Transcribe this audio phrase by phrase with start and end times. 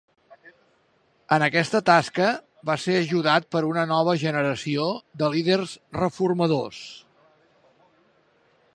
[1.35, 2.29] En aquesta tasca
[2.71, 4.89] va ser ajudat per una nova generació
[5.23, 6.85] de líders reformadors.